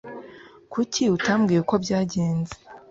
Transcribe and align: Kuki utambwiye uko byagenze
Kuki 0.71 1.03
utambwiye 1.15 1.59
uko 1.61 1.75
byagenze 1.83 2.53